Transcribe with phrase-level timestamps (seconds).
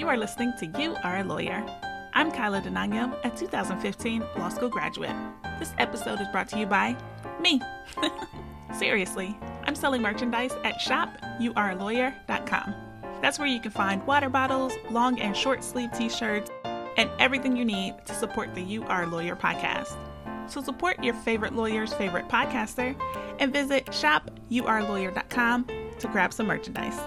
[0.00, 1.62] You are listening to You Are a Lawyer.
[2.14, 5.14] I'm Kyla Denanyo, a 2015 law school graduate.
[5.58, 6.96] This episode is brought to you by
[7.38, 7.60] me.
[8.78, 12.74] Seriously, I'm selling merchandise at shopyouarelawyer.com.
[13.20, 16.50] That's where you can find water bottles, long and short sleeve t shirts,
[16.96, 19.98] and everything you need to support the You Are a Lawyer podcast.
[20.46, 22.98] So support your favorite lawyer's favorite podcaster
[23.38, 25.66] and visit shopyouarelawyer.com
[25.98, 26.98] to grab some merchandise.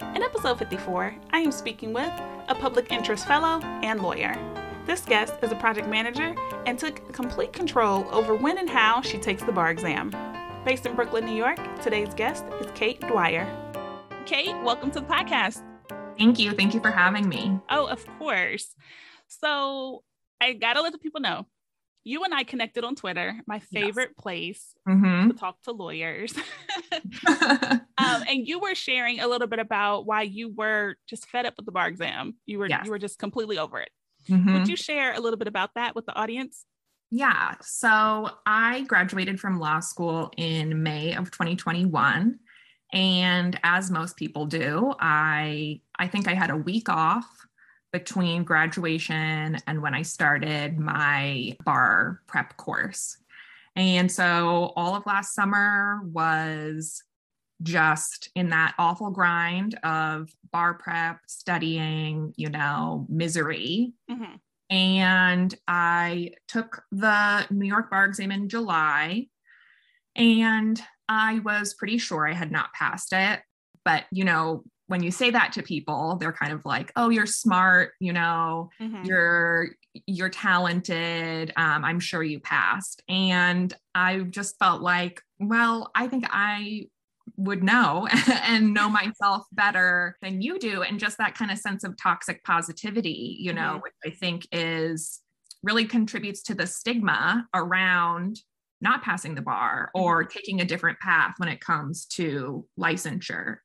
[0.00, 2.10] In episode 54, I am speaking with
[2.48, 4.34] a public interest fellow and lawyer.
[4.86, 9.18] This guest is a project manager and took complete control over when and how she
[9.18, 10.10] takes the bar exam.
[10.64, 13.46] Based in Brooklyn, New York, today's guest is Kate Dwyer.
[14.24, 15.62] Kate, welcome to the podcast.
[16.18, 16.52] Thank you.
[16.52, 17.60] Thank you for having me.
[17.68, 18.74] Oh, of course.
[19.28, 20.02] So,
[20.40, 21.46] I gotta let the people know
[22.04, 24.22] you and I connected on Twitter, my favorite yes.
[24.22, 25.28] place mm-hmm.
[25.28, 26.34] to talk to lawyers.
[27.28, 31.54] um, and you were sharing a little bit about why you were just fed up
[31.56, 32.34] with the bar exam.
[32.46, 32.84] You were yes.
[32.84, 33.90] you were just completely over it.
[34.28, 34.54] Mm-hmm.
[34.54, 36.64] Would you share a little bit about that with the audience?
[37.10, 37.54] Yeah.
[37.60, 42.38] So I graduated from law school in May of 2021.
[42.92, 47.26] And as most people do, I I think I had a week off
[47.92, 53.16] between graduation and when I started my bar prep course.
[53.76, 57.02] And so all of last summer was
[57.62, 63.92] just in that awful grind of bar prep, studying, you know, misery.
[64.10, 64.36] Mm-hmm.
[64.70, 69.26] And I took the New York bar exam in July
[70.16, 73.40] and I was pretty sure I had not passed it.
[73.84, 77.24] But, you know, when you say that to people they're kind of like oh you're
[77.24, 79.04] smart you know mm-hmm.
[79.04, 79.68] you're
[80.06, 86.24] you're talented um, i'm sure you passed and i just felt like well i think
[86.30, 86.84] i
[87.36, 88.08] would know
[88.42, 92.42] and know myself better than you do and just that kind of sense of toxic
[92.42, 93.82] positivity you know mm-hmm.
[93.82, 95.20] which i think is
[95.62, 98.40] really contributes to the stigma around
[98.80, 100.36] not passing the bar or mm-hmm.
[100.36, 103.58] taking a different path when it comes to licensure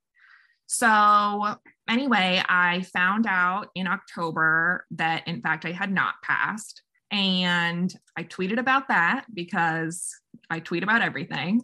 [0.67, 1.55] so,
[1.89, 6.81] anyway, I found out in October that, in fact, I had not passed.
[7.11, 10.11] And I tweeted about that because
[10.49, 11.61] I tweet about everything.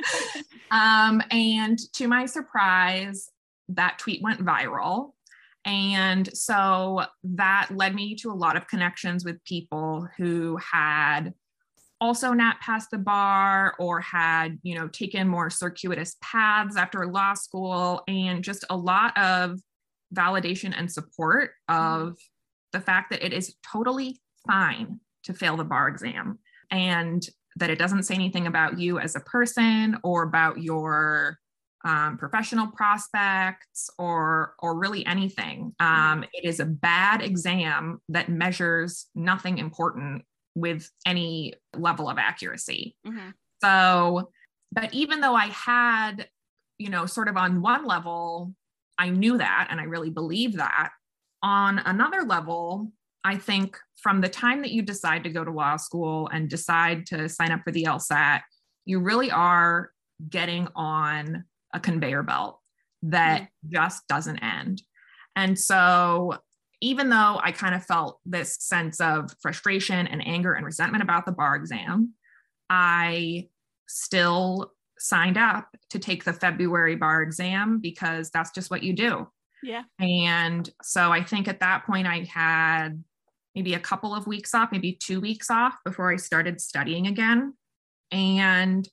[0.70, 3.30] um, and to my surprise,
[3.68, 5.10] that tweet went viral.
[5.64, 11.34] And so that led me to a lot of connections with people who had
[12.02, 17.32] also not passed the bar or had you know taken more circuitous paths after law
[17.32, 19.60] school and just a lot of
[20.12, 22.16] validation and support of mm.
[22.72, 26.40] the fact that it is totally fine to fail the bar exam
[26.72, 31.38] and that it doesn't say anything about you as a person or about your
[31.84, 39.06] um, professional prospects or or really anything um, it is a bad exam that measures
[39.14, 40.24] nothing important
[40.54, 42.96] with any level of accuracy.
[43.06, 43.30] Mm-hmm.
[43.62, 44.30] So,
[44.72, 46.28] but even though I had,
[46.78, 48.54] you know, sort of on one level,
[48.98, 50.90] I knew that and I really believe that.
[51.42, 52.92] On another level,
[53.24, 57.06] I think from the time that you decide to go to law school and decide
[57.06, 58.40] to sign up for the LSAT,
[58.84, 59.90] you really are
[60.28, 62.58] getting on a conveyor belt
[63.02, 63.74] that mm-hmm.
[63.74, 64.82] just doesn't end.
[65.36, 66.38] And so
[66.82, 71.24] even though I kind of felt this sense of frustration and anger and resentment about
[71.24, 72.12] the bar exam,
[72.68, 73.48] I
[73.88, 79.28] still signed up to take the February bar exam because that's just what you do.
[79.62, 79.82] Yeah.
[80.00, 83.02] And so I think at that point I had
[83.54, 87.54] maybe a couple of weeks off, maybe two weeks off before I started studying again.
[88.10, 88.88] And,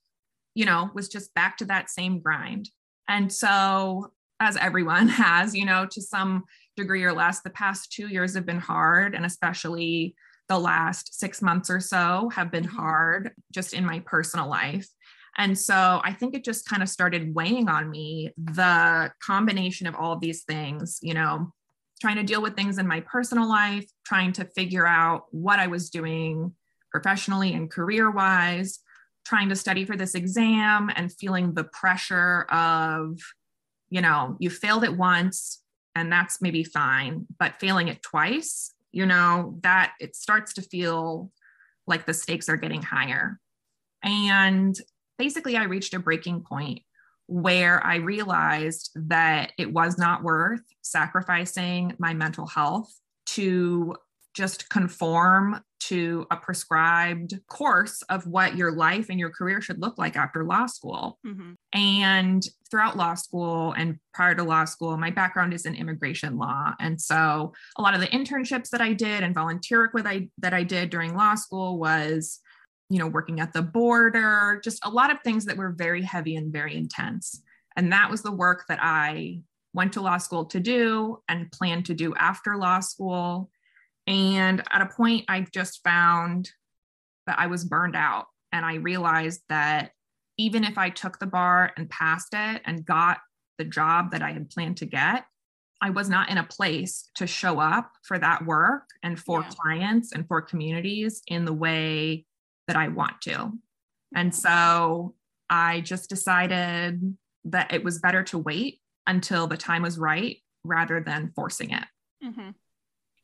[0.53, 2.69] you know, was just back to that same grind.
[3.07, 6.43] And so, as everyone has, you know, to some
[6.79, 10.15] degree or less, the past two years have been hard, and especially
[10.47, 12.75] the last six months or so have been mm-hmm.
[12.75, 14.87] hard just in my personal life.
[15.37, 19.95] And so I think it just kind of started weighing on me the combination of
[19.95, 21.53] all of these things, you know,
[22.01, 25.67] trying to deal with things in my personal life, trying to figure out what I
[25.67, 26.53] was doing
[26.91, 28.79] professionally and career wise,
[29.25, 33.19] trying to study for this exam and feeling the pressure of,
[33.89, 35.58] you know, you failed it once,
[35.95, 41.31] and that's maybe fine but failing it twice you know that it starts to feel
[41.87, 43.39] like the stakes are getting higher.
[44.03, 44.79] And
[45.17, 46.79] basically i reached a breaking point
[47.27, 52.89] where i realized that it was not worth sacrificing my mental health
[53.25, 53.93] to
[54.33, 59.97] just conform to a prescribed course of what your life and your career should look
[59.97, 61.17] like after law school.
[61.25, 61.53] Mm-hmm.
[61.73, 66.73] And throughout law school and prior to law school, my background is in immigration law.
[66.79, 70.29] And so a lot of the internships that I did and volunteer work with I,
[70.39, 72.39] that I did during law school was,
[72.89, 76.35] you know, working at the border, just a lot of things that were very heavy
[76.35, 77.41] and very intense.
[77.75, 79.41] And that was the work that I
[79.73, 83.49] went to law school to do and planned to do after law school.
[84.09, 86.49] And at a point, I just found
[87.27, 88.25] that I was burned out.
[88.51, 89.91] And I realized that
[90.39, 93.19] even if I took the bar and passed it and got
[93.59, 95.25] the job that I had planned to get,
[95.81, 99.49] I was not in a place to show up for that work and for yeah.
[99.49, 102.25] clients and for communities in the way
[102.67, 103.51] that I want to.
[104.15, 105.13] And so
[105.49, 107.15] I just decided
[107.45, 111.85] that it was better to wait until the time was right rather than forcing it.
[112.23, 112.49] Mm-hmm.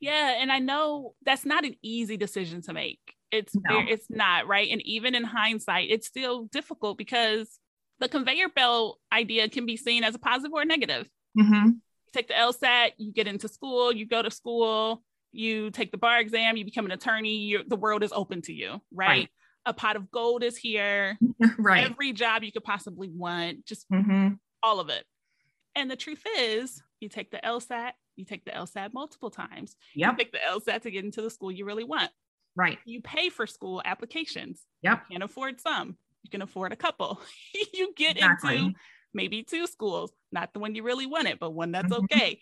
[0.05, 2.99] Yeah, and I know that's not an easy decision to make.
[3.31, 3.79] It's no.
[3.79, 7.59] it's not right, and even in hindsight, it's still difficult because
[7.99, 11.09] the conveyor belt idea can be seen as a positive or a negative.
[11.37, 11.69] Mm-hmm.
[11.69, 15.97] You take the LSAT, you get into school, you go to school, you take the
[15.97, 17.57] bar exam, you become an attorney.
[17.65, 19.07] the world is open to you, right?
[19.07, 19.29] right?
[19.65, 21.17] A pot of gold is here.
[21.57, 21.83] right.
[21.83, 24.35] Every job you could possibly want, just mm-hmm.
[24.61, 25.03] all of it.
[25.73, 29.75] And the truth is, you take the LSAT, you take the LSAT multiple times.
[29.95, 30.11] Yep.
[30.11, 32.11] You take the LSAT to get into the school you really want.
[32.55, 32.79] Right.
[32.85, 34.61] You pay for school applications.
[34.81, 35.03] Yep.
[35.09, 35.97] You can't afford some.
[36.23, 37.19] You can afford a couple.
[37.73, 38.57] you get exactly.
[38.57, 38.75] into
[39.13, 42.05] maybe two schools, not the one you really wanted, but one that's mm-hmm.
[42.05, 42.39] okay.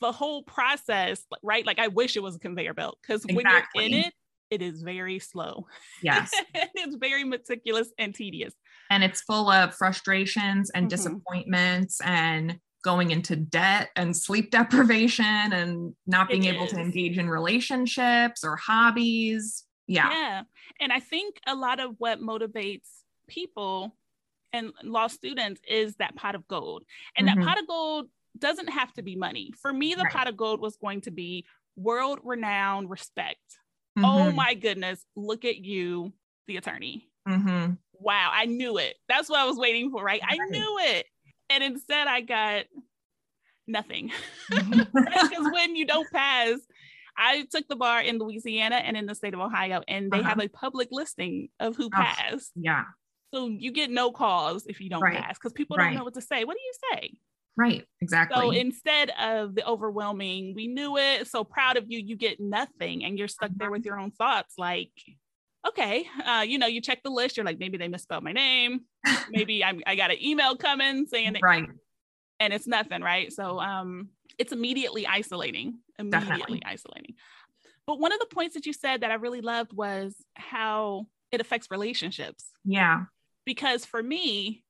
[0.00, 1.66] The whole process, right?
[1.66, 3.82] Like I wish it was a conveyor belt because exactly.
[3.82, 4.14] when you're in it,
[4.50, 5.66] it is very slow.
[6.02, 6.30] Yes.
[6.54, 8.54] it's very meticulous and tedious.
[8.90, 10.88] And it's full of frustrations and mm-hmm.
[10.88, 17.28] disappointments and going into debt and sleep deprivation and not being able to engage in
[17.28, 19.64] relationships or hobbies.
[19.86, 20.10] Yeah.
[20.10, 20.42] Yeah.
[20.80, 22.88] And I think a lot of what motivates
[23.26, 23.96] people
[24.52, 26.84] and law students is that pot of gold.
[27.16, 27.40] And mm-hmm.
[27.40, 28.06] that pot of gold
[28.38, 29.52] doesn't have to be money.
[29.60, 30.12] For me, the right.
[30.12, 31.44] pot of gold was going to be
[31.76, 33.38] world renowned respect.
[33.96, 34.06] Oh mm-hmm.
[34.06, 36.12] Oh my goodness, look at you,
[36.46, 37.08] the attorney.
[37.28, 37.72] Mm-hmm.
[37.94, 38.94] Wow, I knew it.
[39.08, 40.20] That's what I was waiting for, right?
[40.22, 40.40] right.
[40.40, 41.06] I knew it
[41.50, 42.64] and instead I got
[43.66, 44.10] nothing.
[44.50, 46.58] Because when you don't pass,
[47.16, 50.28] I took the bar in Louisiana and in the state of Ohio, and they uh-huh.
[50.28, 52.52] have a public listing of who passed.
[52.54, 52.84] Yeah.
[53.34, 55.18] So you get no calls if you don't right.
[55.18, 55.86] pass because people right.
[55.86, 56.44] don't know what to say.
[56.44, 57.12] What do you say?
[57.56, 58.40] Right, exactly.
[58.40, 63.04] So instead of the overwhelming, we knew it, so proud of you, you get nothing
[63.04, 63.86] and you're stuck there with uh-huh.
[63.86, 64.92] your own thoughts like,
[65.66, 67.36] okay, uh, you know, you check the list.
[67.36, 68.80] You're like, maybe they misspelled my name.
[69.30, 71.68] maybe I'm, I got an email coming saying it, right,
[72.40, 73.32] and it's nothing, right?
[73.32, 74.08] So um,
[74.38, 76.62] it's immediately isolating, immediately Definitely.
[76.64, 77.14] isolating.
[77.86, 81.40] But one of the points that you said that I really loved was how it
[81.40, 82.50] affects relationships.
[82.64, 83.04] Yeah.
[83.46, 84.62] Because for me,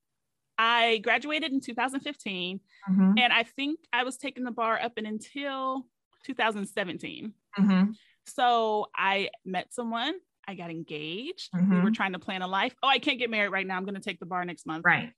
[0.56, 3.19] I graduated in 2015, mm-hmm.
[3.19, 5.87] and I think I was taking the bar up and until
[6.26, 7.32] 2017.
[7.58, 7.90] Mm-hmm.
[8.26, 10.14] So I met someone
[10.48, 11.50] I got engaged.
[11.54, 11.70] Mm-hmm.
[11.70, 11.92] We were mm-hmm.
[11.92, 12.74] trying to plan a life.
[12.82, 13.76] Oh, I can't get married right now.
[13.76, 14.82] I'm going to take the bar next month.
[14.84, 15.12] Right.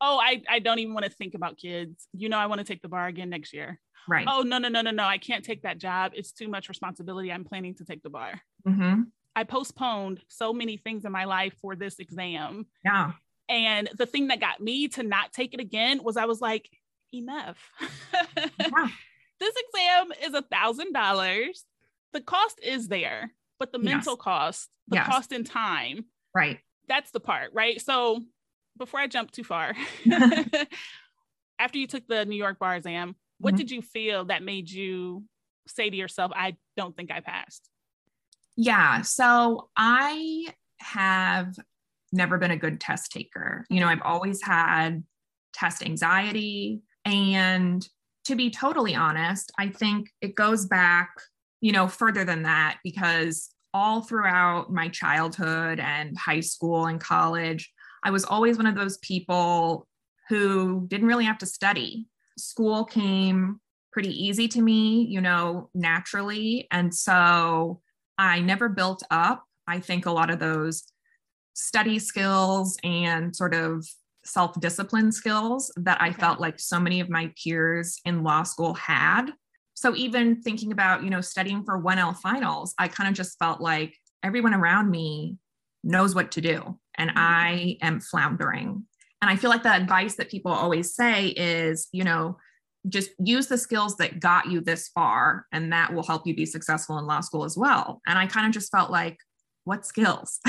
[0.00, 2.08] Oh, I, I don't even want to think about kids.
[2.14, 3.78] You know, I want to take the bar again next year.
[4.08, 4.26] Right.
[4.28, 5.04] Oh, no, no, no, no, no.
[5.04, 6.12] I can't take that job.
[6.14, 7.30] It's too much responsibility.
[7.30, 8.40] I'm planning to take the bar.
[8.66, 9.02] Mm-hmm.
[9.36, 12.66] I postponed so many things in my life for this exam.
[12.84, 13.12] Yeah.
[13.50, 16.70] And the thing that got me to not take it again was I was like,
[17.12, 17.58] enough.
[18.58, 18.88] yeah.
[19.40, 21.64] This exam is a thousand dollars.
[22.12, 23.32] The cost is there
[23.64, 23.94] but the yes.
[23.94, 25.06] mental cost, the yes.
[25.06, 26.04] cost in time.
[26.34, 26.58] Right.
[26.86, 27.80] That's the part, right?
[27.80, 28.20] So
[28.76, 29.74] before I jump too far,
[31.58, 33.58] after you took the New York bar exam, what mm-hmm.
[33.58, 35.24] did you feel that made you
[35.66, 37.70] say to yourself, I don't think I passed?
[38.56, 39.00] Yeah.
[39.00, 40.48] So I
[40.80, 41.56] have
[42.12, 43.64] never been a good test taker.
[43.70, 45.04] You know, I've always had
[45.54, 46.82] test anxiety.
[47.06, 47.86] And
[48.26, 51.08] to be totally honest, I think it goes back
[51.64, 57.70] you know, further than that, because all throughout my childhood and high school and college,
[58.04, 59.86] I was always one of those people
[60.28, 62.06] who didn't really have to study.
[62.38, 63.60] School came
[63.92, 66.68] pretty easy to me, you know, naturally.
[66.70, 67.80] And so
[68.16, 70.84] I never built up, I think, a lot of those
[71.54, 73.86] study skills and sort of
[74.24, 76.20] self discipline skills that I okay.
[76.20, 79.30] felt like so many of my peers in law school had
[79.74, 83.60] so even thinking about you know studying for 1l finals i kind of just felt
[83.60, 85.36] like everyone around me
[85.82, 87.18] knows what to do and mm-hmm.
[87.18, 88.84] i am floundering.
[89.22, 92.38] And i feel like the advice that people always say is you know
[92.88, 96.44] just use the skills that got you this far and that will help you be
[96.44, 98.02] successful in law school as well.
[98.06, 99.18] And i kind of just felt like
[99.64, 100.40] what skills?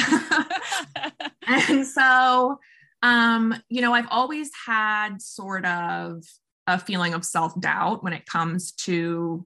[1.47, 2.59] And so
[3.01, 6.23] um you know i've always had sort of
[6.67, 9.45] a feeling of self-doubt when it comes to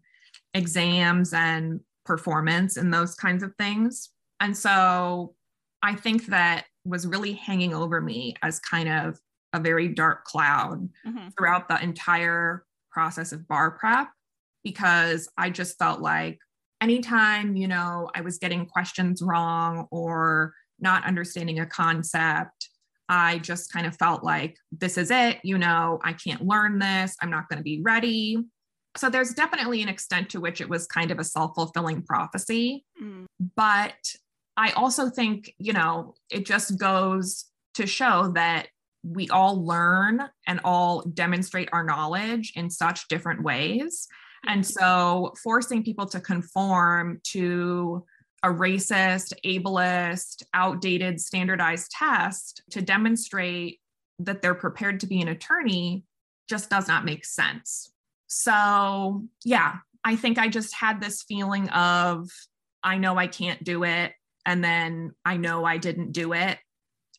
[0.53, 4.09] exams and performance and those kinds of things
[4.39, 5.35] and so
[5.83, 9.19] i think that was really hanging over me as kind of
[9.53, 11.29] a very dark cloud mm-hmm.
[11.37, 14.09] throughout the entire process of bar prep
[14.63, 16.39] because I just felt like
[16.81, 22.68] anytime, you know, I was getting questions wrong or not understanding a concept,
[23.09, 27.17] I just kind of felt like this is it, you know, I can't learn this,
[27.21, 28.37] I'm not going to be ready.
[28.95, 32.85] So there's definitely an extent to which it was kind of a self fulfilling prophecy.
[33.01, 33.25] Mm.
[33.55, 33.95] But
[34.55, 38.67] I also think, you know, it just goes to show that
[39.03, 44.07] we all learn and all demonstrate our knowledge in such different ways.
[44.45, 48.05] And so forcing people to conform to
[48.43, 53.79] a racist, ableist, outdated, standardized test to demonstrate
[54.19, 56.03] that they're prepared to be an attorney
[56.49, 57.91] just does not make sense.
[58.27, 62.29] So, yeah, I think I just had this feeling of,
[62.83, 64.13] I know I can't do it.
[64.45, 66.57] And then I know I didn't do it.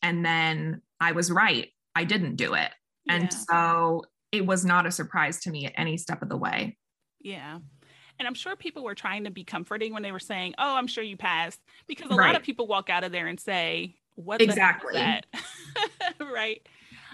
[0.01, 1.69] And then I was right.
[1.95, 2.71] I didn't do it.
[3.05, 3.13] Yeah.
[3.13, 6.77] And so it was not a surprise to me at any step of the way.
[7.19, 7.59] Yeah.
[8.21, 10.85] And I'm sure people were trying to be comforting when they were saying, "Oh, I'm
[10.85, 12.27] sure you passed," because a right.
[12.27, 14.93] lot of people walk out of there and say, "What exactly?"
[16.19, 16.61] right.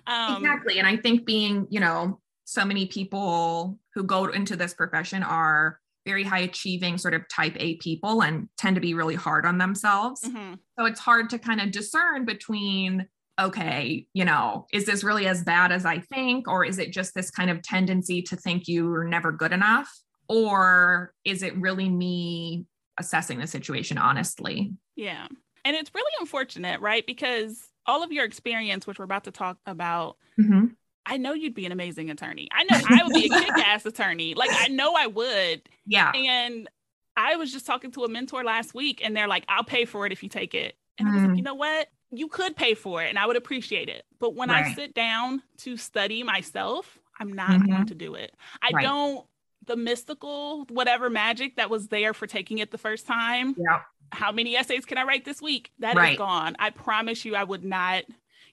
[0.05, 0.79] Um, exactly.
[0.79, 5.79] And I think being, you know, so many people who go into this profession are
[6.05, 9.59] very high achieving sort of type A people and tend to be really hard on
[9.59, 10.23] themselves.
[10.23, 10.55] Mm-hmm.
[10.77, 13.07] So it's hard to kind of discern between
[13.39, 16.49] okay, you know, is this really as bad as I think?
[16.49, 19.89] Or is it just this kind of tendency to think you are never good enough?
[20.27, 22.65] Or is it really me
[22.97, 24.73] assessing the situation honestly?
[24.95, 25.27] Yeah.
[25.65, 27.05] And it's really unfortunate, right?
[27.05, 30.67] Because all of your experience, which we're about to talk about, mm-hmm.
[31.05, 32.49] I know you'd be an amazing attorney.
[32.51, 34.33] I know I would be a kick ass attorney.
[34.33, 35.61] Like, I know I would.
[35.85, 36.11] Yeah.
[36.11, 36.69] And
[37.15, 40.05] I was just talking to a mentor last week, and they're like, I'll pay for
[40.05, 40.75] it if you take it.
[40.99, 41.11] And mm.
[41.11, 41.37] I was like, mm.
[41.37, 41.87] you know what?
[42.11, 44.05] you could pay for it and I would appreciate it.
[44.19, 44.65] But when right.
[44.65, 47.71] I sit down to study myself, I'm not mm-hmm.
[47.71, 48.33] going to do it.
[48.61, 48.83] I right.
[48.83, 49.25] don't,
[49.67, 53.55] the mystical, whatever magic that was there for taking it the first time.
[53.57, 53.81] Yeah.
[54.11, 55.71] How many essays can I write this week?
[55.79, 56.13] That right.
[56.13, 56.55] is gone.
[56.59, 58.03] I promise you, I would not.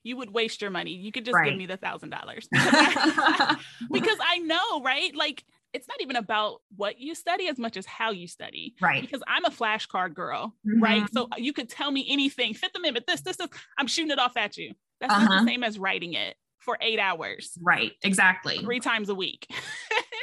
[0.03, 0.91] You would waste your money.
[0.91, 5.15] You could just give me the thousand dollars because I know, right?
[5.15, 5.43] Like
[5.73, 8.75] it's not even about what you study as much as how you study.
[8.79, 9.01] Right.
[9.01, 10.81] Because I'm a flashcard girl, mm-hmm.
[10.81, 11.03] right?
[11.13, 14.37] So you could tell me anything, Fifth Amendment, this, this, this, I'm shooting it off
[14.37, 14.73] at you.
[15.01, 15.23] That's uh-huh.
[15.23, 15.45] not the uh-huh.
[15.47, 17.57] same as writing it for eight hours.
[17.61, 17.91] Right.
[18.03, 18.59] Exactly.
[18.59, 19.47] Three times a week.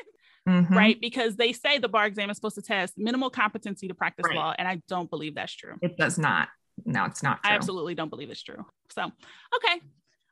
[0.49, 0.75] mm-hmm.
[0.75, 1.01] Right.
[1.01, 4.37] Because they say the bar exam is supposed to test minimal competency to practice right.
[4.37, 4.55] law.
[4.57, 5.75] And I don't believe that's true.
[5.83, 6.49] It does not.
[6.85, 7.53] No, it's not true.
[7.53, 8.65] I absolutely don't believe it's true.
[8.91, 9.81] So, okay.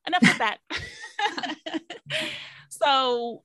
[0.06, 0.58] Enough of that.
[2.70, 3.42] so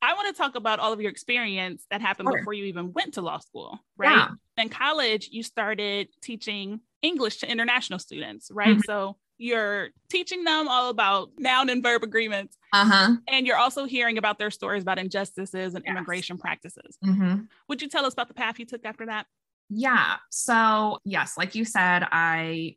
[0.00, 2.38] I want to talk about all of your experience that happened sure.
[2.38, 4.16] before you even went to law school, right?
[4.16, 4.62] Yeah.
[4.62, 8.68] In college, you started teaching English to international students, right?
[8.68, 8.80] Mm-hmm.
[8.86, 12.56] So you're teaching them all about noun and verb agreements.
[12.72, 13.16] Uh-huh.
[13.28, 15.92] And you're also hearing about their stories about injustices and yes.
[15.92, 16.98] immigration practices.
[17.04, 17.42] Mm-hmm.
[17.68, 19.26] Would you tell us about the path you took after that?
[19.70, 20.16] Yeah.
[20.30, 22.76] So, yes, like you said, I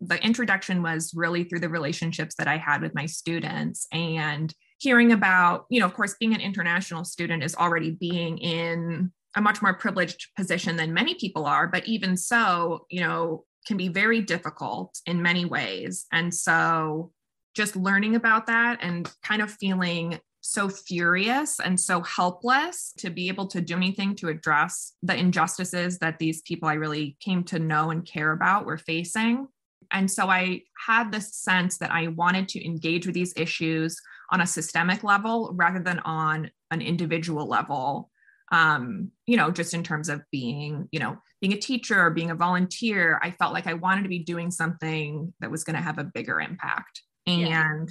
[0.00, 5.12] the introduction was really through the relationships that I had with my students and hearing
[5.12, 9.62] about, you know, of course, being an international student is already being in a much
[9.62, 14.20] more privileged position than many people are, but even so, you know, can be very
[14.20, 16.06] difficult in many ways.
[16.12, 17.12] And so
[17.54, 23.28] just learning about that and kind of feeling so furious and so helpless to be
[23.28, 27.58] able to do anything to address the injustices that these people I really came to
[27.58, 29.46] know and care about were facing.
[29.92, 34.00] And so I had this sense that I wanted to engage with these issues
[34.30, 38.10] on a systemic level rather than on an individual level
[38.52, 42.30] um, you know just in terms of being you know being a teacher or being
[42.30, 45.82] a volunteer i felt like i wanted to be doing something that was going to
[45.82, 47.84] have a bigger impact and yeah.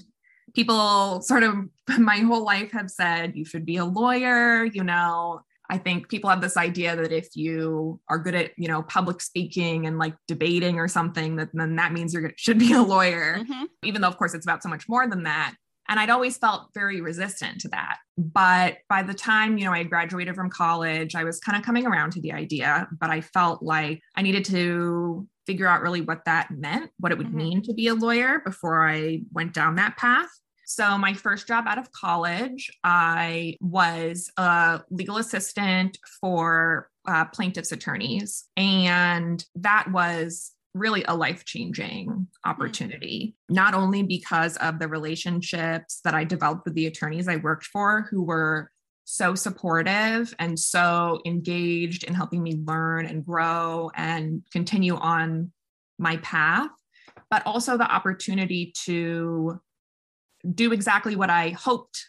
[0.55, 1.55] people sort of
[1.97, 5.41] my whole life have said you should be a lawyer you know
[5.71, 9.21] I think people have this idea that if you are good at, you know, public
[9.21, 13.37] speaking and like debating or something, that then that means you should be a lawyer.
[13.39, 13.63] Mm-hmm.
[13.85, 15.55] Even though, of course, it's about so much more than that.
[15.91, 17.97] And I'd always felt very resistant to that.
[18.17, 21.85] But by the time, you know, I graduated from college, I was kind of coming
[21.85, 26.23] around to the idea, but I felt like I needed to figure out really what
[26.23, 27.37] that meant, what it would mm-hmm.
[27.37, 30.29] mean to be a lawyer before I went down that path.
[30.65, 37.73] So, my first job out of college, I was a legal assistant for uh, plaintiffs'
[37.73, 38.45] attorneys.
[38.55, 43.55] And that was really a life changing opportunity, mm-hmm.
[43.55, 48.07] not only because of the relationships that I developed with the attorneys I worked for
[48.09, 48.71] who were
[49.03, 55.51] so supportive and so engaged in helping me learn and grow and continue on
[55.99, 56.69] my path,
[57.29, 59.59] but also the opportunity to
[60.55, 62.05] do exactly what I hoped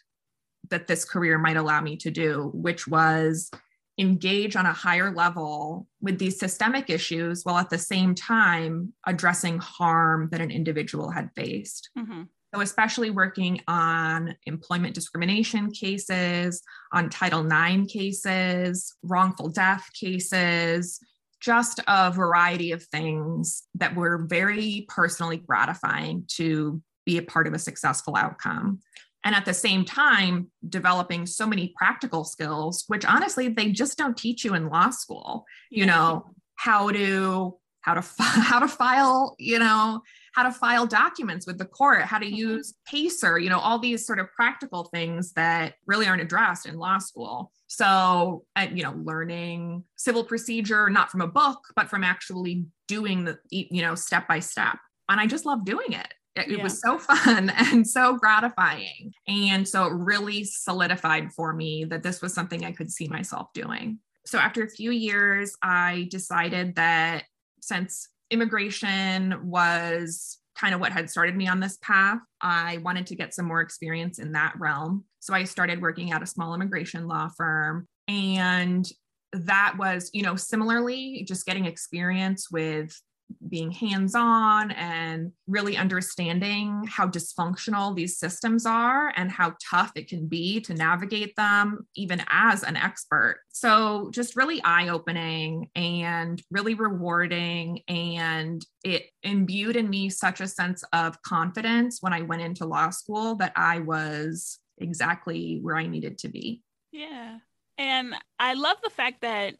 [0.71, 3.50] that this career might allow me to do, which was
[3.99, 9.59] engage on a higher level with these systemic issues while at the same time addressing
[9.59, 11.91] harm that an individual had faced.
[11.99, 12.23] Mm-hmm.
[12.55, 21.01] So, especially working on employment discrimination cases, on Title IX cases, wrongful death cases,
[21.41, 27.55] just a variety of things that were very personally gratifying to be a part of
[27.55, 28.81] a successful outcome
[29.25, 34.17] and at the same time developing so many practical skills which honestly they just don't
[34.17, 39.59] teach you in law school you know how to how to how to file you
[39.59, 40.00] know
[40.35, 42.35] how to file documents with the court how to mm-hmm.
[42.35, 46.79] use PACER you know all these sort of practical things that really aren't addressed in
[46.79, 47.52] law school.
[47.67, 53.25] So uh, you know learning civil procedure not from a book but from actually doing
[53.25, 54.79] the you know step by step.
[55.09, 56.62] And i just love doing it it, yeah.
[56.62, 59.12] was so fun and so gratifying.
[59.27, 63.53] And so it really solidified for me that this was something I could see myself
[63.53, 63.99] doing.
[64.25, 67.25] So after a few years, I decided that
[67.61, 73.17] since immigration was kind of what had started me on this path, I wanted to
[73.17, 75.05] get some more experience in that realm.
[75.21, 77.87] So I started working at a small immigration law firm.
[78.09, 78.89] And
[79.33, 83.01] that was, you know, similarly just getting experience with
[83.49, 90.09] being hands on and really understanding how dysfunctional these systems are and how tough it
[90.09, 93.41] can be to navigate them, even as an expert.
[93.50, 97.81] So, just really eye opening and really rewarding.
[97.88, 102.91] And it imbued in me such a sense of confidence when I went into law
[102.91, 106.62] school that I was exactly where I needed to be.
[106.91, 107.38] Yeah.
[107.79, 109.55] And I love the fact that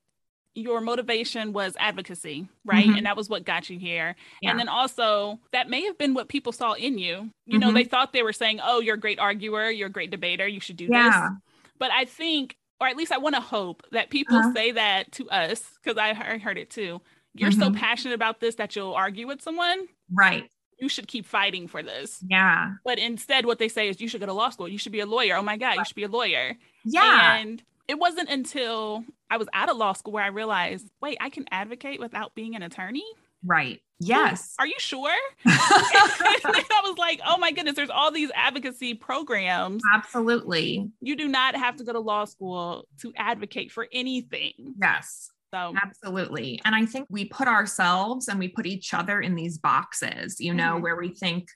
[0.55, 2.87] your motivation was advocacy, right?
[2.87, 2.99] Mm-hmm.
[2.99, 4.15] And that was what got you here.
[4.43, 4.51] Yeah.
[4.51, 7.31] And then also, that may have been what people saw in you.
[7.47, 7.59] You mm-hmm.
[7.61, 10.47] know, they thought they were saying, oh, you're a great arguer, you're a great debater,
[10.47, 11.11] you should do yeah.
[11.11, 11.39] this.
[11.79, 14.53] But I think, or at least I want to hope that people uh-huh.
[14.53, 17.01] say that to us, because I heard it too.
[17.35, 17.63] You're mm-hmm.
[17.63, 19.87] so passionate about this that you'll argue with someone.
[20.13, 20.51] Right.
[20.79, 22.23] You should keep fighting for this.
[22.29, 22.73] Yeah.
[22.85, 24.69] But instead, what they say is, you should go to law school.
[24.69, 25.37] You should be a lawyer.
[25.37, 26.57] Oh my God, you should be a lawyer.
[26.85, 27.37] Yeah.
[27.37, 27.63] And
[27.93, 31.45] it wasn't until I was out of law school where I realized, wait, I can
[31.51, 33.05] advocate without being an attorney.
[33.45, 33.83] Right.
[34.01, 34.55] Yes.
[34.59, 35.15] Are you sure?
[35.47, 39.83] I was like, oh my goodness, there's all these advocacy programs.
[39.95, 40.91] Absolutely.
[41.03, 44.75] You do not have to go to law school to advocate for anything.
[44.81, 45.29] Yes.
[45.53, 46.63] So absolutely.
[46.65, 50.55] And I think we put ourselves and we put each other in these boxes, you
[50.55, 50.83] know, mm-hmm.
[50.83, 51.49] where we think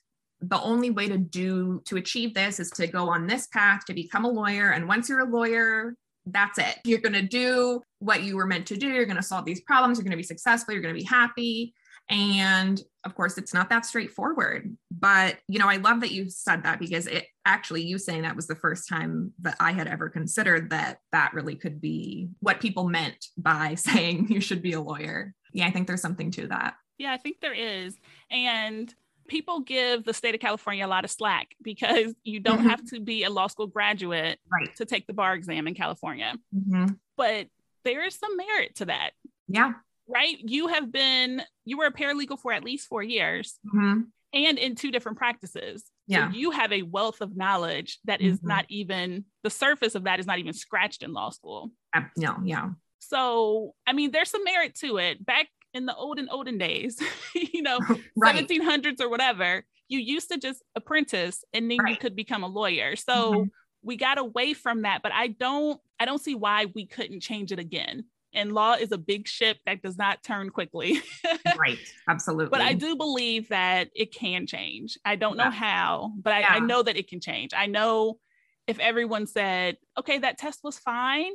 [0.43, 3.95] the only way to do to achieve this is to go on this path to
[3.95, 4.73] become a lawyer.
[4.73, 5.95] And once you're a lawyer,
[6.27, 6.79] that's it.
[6.85, 8.89] You're going to do what you were meant to do.
[8.89, 9.99] You're going to solve these problems.
[9.99, 10.75] You're going to be successful.
[10.75, 11.75] You're going to be happy.
[12.09, 14.77] And of course, it's not that straightforward.
[14.91, 18.37] But, you know, I love that you said that because it actually, you saying that
[18.37, 22.61] was the first time that I had ever considered that that really could be what
[22.61, 25.35] people meant by saying you should be a lawyer.
[25.53, 26.75] Yeah, I think there's something to that.
[26.99, 27.97] Yeah, I think there is.
[28.31, 28.93] And
[29.27, 32.69] people give the state of California a lot of slack because you don't mm-hmm.
[32.69, 34.75] have to be a law school graduate right.
[34.77, 36.35] to take the bar exam in California.
[36.55, 36.95] Mm-hmm.
[37.17, 37.49] But
[37.85, 39.11] there is some merit to that.
[39.49, 39.73] Yeah.
[40.09, 40.37] Right.
[40.39, 44.03] You have been, you were a paralegal for at least four years mm-hmm.
[44.33, 45.85] and in two different practices.
[46.07, 46.31] Yeah.
[46.31, 48.49] So you have a wealth of knowledge that is mm-hmm.
[48.49, 51.73] not even, the surface of that is not even scratched in law school.
[51.95, 52.71] Uh, no, yeah.
[52.99, 55.25] So, I mean, there's some merit to it.
[55.25, 57.01] Back in the olden olden days,
[57.35, 57.79] you know,
[58.17, 58.49] right.
[58.49, 61.91] 1700s or whatever, you used to just apprentice and then right.
[61.91, 62.97] you could become a lawyer.
[62.97, 63.49] So mm-hmm.
[63.83, 67.53] we got away from that, but I don't I don't see why we couldn't change
[67.53, 68.05] it again.
[68.35, 71.01] And law is a big ship that does not turn quickly.
[71.59, 71.79] right.
[72.07, 72.51] Absolutely.
[72.51, 74.99] But I do believe that it can change.
[75.07, 75.45] I don't yeah.
[75.45, 76.49] know how, but I, yeah.
[76.51, 77.53] I know that it can change.
[77.55, 78.19] I know
[78.67, 81.33] if everyone said, okay, that test was fine,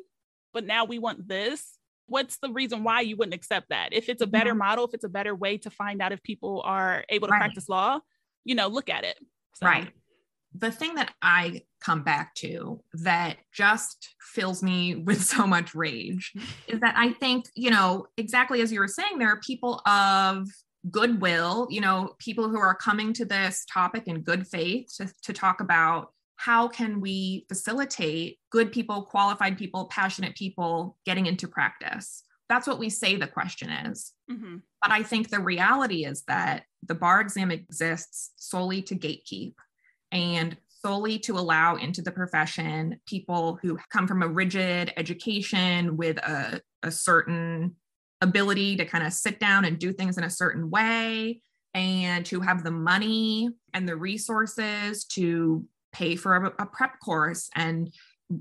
[0.54, 1.80] but now we want this,
[2.12, 3.93] what's the reason why you wouldn't accept that?
[3.93, 4.60] If it's a better mm-hmm.
[4.60, 7.39] model, if it's a better way to find out if people are able to right.
[7.39, 8.00] practice law,
[8.43, 9.17] you know, look at it.
[9.56, 9.65] So.
[9.65, 9.89] Right.
[10.54, 16.34] The thing that I come back to that just fills me with so much rage
[16.67, 20.50] is that I think, you know, exactly as you were saying, there are people of
[20.89, 25.32] goodwill, you know, people who are coming to this topic in good faith to, to
[25.32, 26.12] talk about
[26.43, 32.23] how can we facilitate good people, qualified people, passionate people getting into practice.
[32.49, 34.12] That's what we say the question is.
[34.32, 34.58] Mm-hmm.
[34.82, 39.54] But I think the reality is that the bar exam exists solely to gatekeep
[40.12, 46.17] and solely to allow into the profession people who come from a rigid education with
[46.17, 47.75] a, a certain
[48.21, 51.39] ability to kind of sit down and do things in a certain way
[51.75, 57.49] and to have the money and the resources to pay for a, a prep course
[57.56, 57.93] and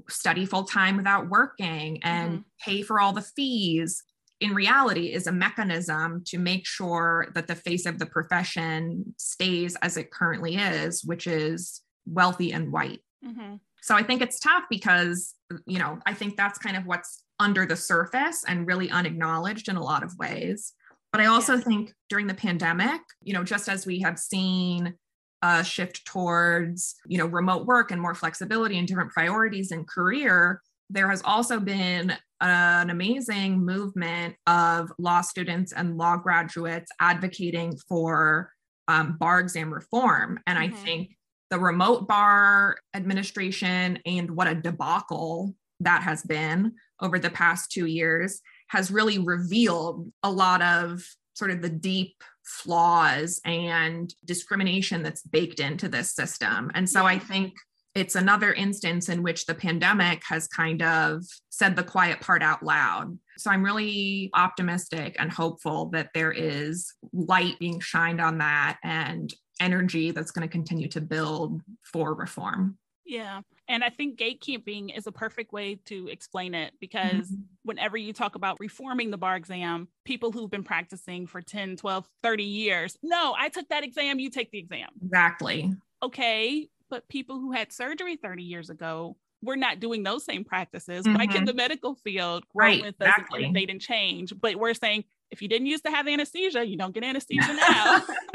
[0.08, 2.42] study full time without working and mm-hmm.
[2.60, 4.04] pay for all the fees
[4.40, 9.76] in reality is a mechanism to make sure that the face of the profession stays
[9.82, 13.56] as it currently is which is wealthy and white mm-hmm.
[13.82, 15.34] so i think it's tough because
[15.66, 19.76] you know i think that's kind of what's under the surface and really unacknowledged in
[19.76, 20.74] a lot of ways.
[21.10, 21.62] But I also yeah.
[21.62, 24.94] think during the pandemic, you know, just as we have seen
[25.42, 30.61] a shift towards, you know, remote work and more flexibility and different priorities in career,
[30.90, 38.50] there has also been an amazing movement of law students and law graduates advocating for
[38.88, 40.38] um, bar exam reform.
[40.46, 40.74] And mm-hmm.
[40.74, 41.16] I think
[41.50, 47.87] the remote bar administration and what a debacle that has been over the past two
[47.87, 51.03] years has really revealed a lot of
[51.35, 56.70] sort of the deep flaws and discrimination that's baked into this system.
[56.74, 57.54] And so I think
[57.94, 62.62] it's another instance in which the pandemic has kind of said the quiet part out
[62.62, 63.18] loud.
[63.36, 69.32] So I'm really optimistic and hopeful that there is light being shined on that and
[69.60, 72.78] energy that's going to continue to build for reform.
[73.04, 73.40] Yeah.
[73.70, 77.42] And I think gatekeeping is a perfect way to explain it because mm-hmm.
[77.62, 82.09] whenever you talk about reforming the bar exam, people who've been practicing for 10, 12,
[82.20, 84.88] 30 years, no, I took that exam, you take the exam.
[85.04, 85.72] Exactly.
[86.02, 86.68] Okay.
[86.90, 91.06] But people who had surgery 30 years ago, we're not doing those same practices.
[91.06, 91.16] Mm-hmm.
[91.16, 93.52] Like in the medical field, right, with us exactly.
[93.54, 94.35] they didn't change.
[94.38, 98.02] But we're saying if you didn't used to have anesthesia, you don't get anesthesia now.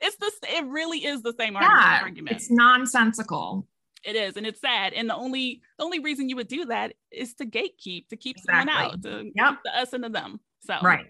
[0.00, 2.36] it's the it really is the same yeah, argument.
[2.36, 3.66] It's nonsensical.
[4.04, 4.92] It is, and it's sad.
[4.92, 8.36] And the only the only reason you would do that is to gatekeep, to keep
[8.36, 8.72] exactly.
[8.72, 9.50] someone out, to yep.
[9.50, 10.40] keep the us and the them.
[10.66, 11.06] So right.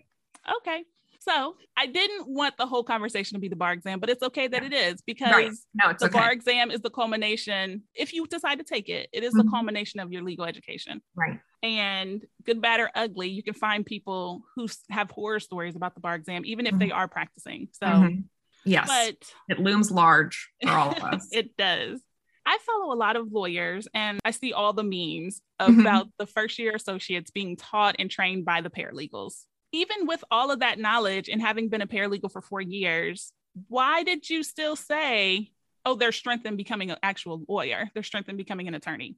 [0.59, 0.85] Okay.
[1.25, 4.47] So I didn't want the whole conversation to be the bar exam, but it's okay
[4.47, 5.51] that it is because right.
[5.75, 6.19] no, the okay.
[6.19, 7.83] bar exam is the culmination.
[7.95, 9.47] If you decide to take it, it is mm-hmm.
[9.47, 11.01] the culmination of your legal education.
[11.17, 11.41] Right.
[11.63, 16.03] And good, bad, or ugly, you can find people who have horror stories about the
[16.03, 16.81] bar exam, even if mm-hmm.
[16.81, 17.69] they are practicing.
[17.73, 18.21] So, mm-hmm.
[18.67, 19.17] yes, but
[19.49, 21.27] it looms large for all of us.
[21.33, 22.01] it does.
[22.47, 25.81] I follow a lot of lawyers and I see all the memes mm-hmm.
[25.81, 29.45] about the first year associates being taught and trained by the paralegals.
[29.73, 33.33] Even with all of that knowledge and having been a paralegal for four years,
[33.69, 35.51] why did you still say,
[35.85, 37.91] oh, there's strength in becoming an actual lawyer?
[37.95, 39.17] There's strength in becoming an attorney?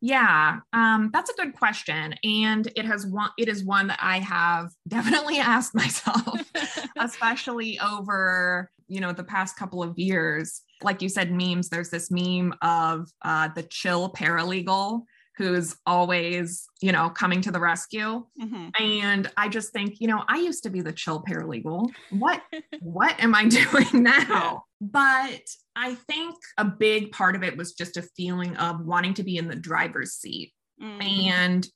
[0.00, 3.30] Yeah, um, that's a good question, and it has one.
[3.36, 6.40] It is one that I have definitely asked myself,
[6.96, 12.10] especially over you know the past couple of years like you said memes there's this
[12.10, 15.02] meme of uh, the chill paralegal
[15.36, 18.68] who's always you know coming to the rescue mm-hmm.
[18.80, 22.42] and i just think you know i used to be the chill paralegal what
[22.80, 25.42] what am i doing now but
[25.76, 29.36] i think a big part of it was just a feeling of wanting to be
[29.36, 31.00] in the driver's seat mm-hmm.
[31.00, 31.68] and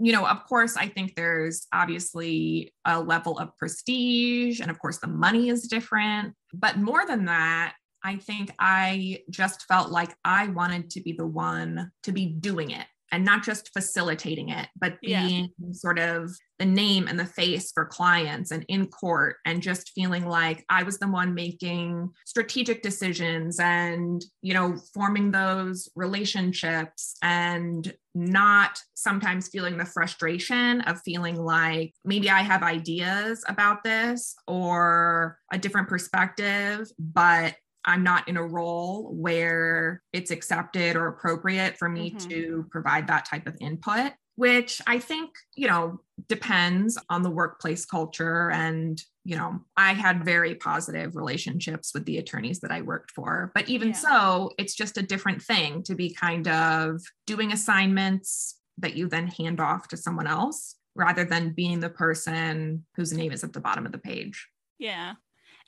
[0.00, 4.98] you know, of course, I think there's obviously a level of prestige, and of course,
[4.98, 6.34] the money is different.
[6.54, 7.74] But more than that,
[8.08, 12.70] I think I just felt like I wanted to be the one to be doing
[12.70, 15.72] it and not just facilitating it, but being yeah.
[15.72, 20.26] sort of the name and the face for clients and in court and just feeling
[20.26, 27.92] like I was the one making strategic decisions and, you know, forming those relationships and
[28.14, 35.38] not sometimes feeling the frustration of feeling like maybe I have ideas about this or
[35.52, 37.54] a different perspective, but
[37.88, 42.28] I'm not in a role where it's accepted or appropriate for me mm-hmm.
[42.28, 47.86] to provide that type of input, which I think, you know, depends on the workplace
[47.86, 48.50] culture.
[48.50, 53.50] And, you know, I had very positive relationships with the attorneys that I worked for.
[53.54, 53.94] But even yeah.
[53.94, 59.28] so, it's just a different thing to be kind of doing assignments that you then
[59.28, 63.60] hand off to someone else rather than being the person whose name is at the
[63.60, 64.46] bottom of the page.
[64.78, 65.14] Yeah.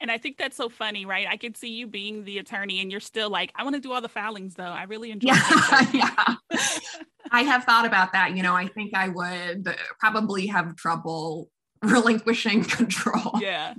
[0.01, 1.27] And I think that's so funny, right?
[1.29, 3.93] I could see you being the attorney and you're still like, I want to do
[3.93, 4.65] all the filings though.
[4.65, 6.37] I really enjoy yeah, yeah.
[7.31, 8.37] I have thought about that.
[8.37, 11.51] You know, I think I would probably have trouble
[11.83, 13.33] relinquishing control.
[13.41, 13.75] Yeah.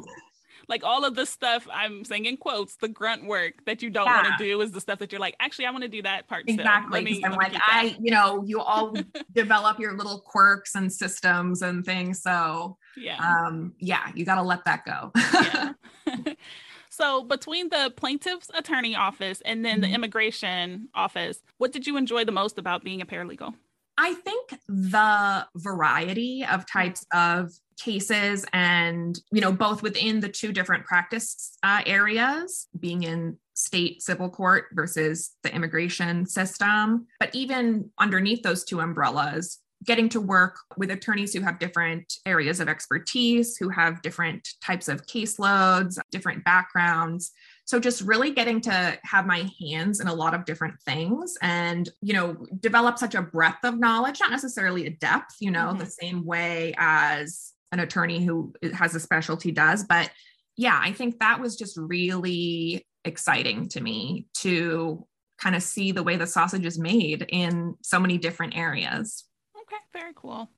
[0.68, 4.06] Like all of the stuff I'm saying in quotes, the grunt work that you don't
[4.06, 4.24] Yeah.
[4.24, 6.28] want to do is the stuff that you're like, actually, I want to do that
[6.28, 6.46] part.
[6.48, 7.02] Exactly.
[7.04, 8.94] Me- I'm like, keep that." I, you know, you all
[9.34, 12.22] develop your little quirks and systems and things.
[12.22, 13.18] So, yeah.
[13.18, 15.12] um, yeah, you got to let that go.
[15.16, 15.74] yeah.
[16.90, 19.94] so between the plaintiff's attorney office and then the Mhm.
[19.96, 23.54] immigration office, what did you enjoy the most about being a paralegal?
[23.98, 30.52] I think the variety of types of cases and, you know, both within the two
[30.52, 37.90] different practice uh, areas, being in state civil court versus the immigration system, but even
[38.00, 43.58] underneath those two umbrellas, getting to work with attorneys who have different areas of expertise,
[43.58, 47.32] who have different types of caseloads, different backgrounds.
[47.72, 51.88] So just really getting to have my hands in a lot of different things and,
[52.02, 55.80] you know, develop such a breadth of knowledge, not necessarily a depth, you know, Mhm.
[55.80, 59.86] the same way as an attorney who has a specialty does.
[59.86, 60.12] But
[60.58, 65.08] yeah, I think that was just really exciting to me to
[65.38, 69.24] kind of see the way the sausage is made in so many different areas.
[69.58, 70.50] Okay, very cool.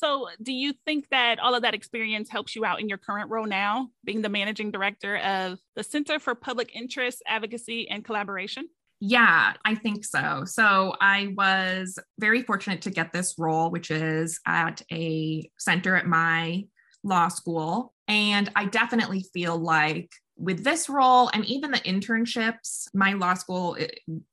[0.00, 3.28] So, do you think that all of that experience helps you out in your current
[3.28, 8.66] role now, being the managing director of the Center for Public Interest Advocacy and Collaboration?
[9.00, 10.44] Yeah, I think so.
[10.46, 16.06] So I was very fortunate to get this role, which is at a center at
[16.06, 16.64] my
[17.04, 17.92] law school.
[18.08, 23.76] And I definitely feel like with this role and even the internships, my law school